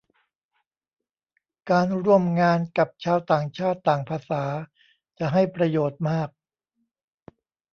[1.69, 4.43] การร่วมงานกับชาวต่างชาติต่างภาษา
[5.19, 6.29] จะให้ประโยชน์มาก